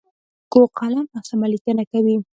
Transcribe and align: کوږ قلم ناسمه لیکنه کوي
کوږ 0.51 0.67
قلم 0.77 1.05
ناسمه 1.13 1.47
لیکنه 1.53 1.83
کوي 1.91 2.15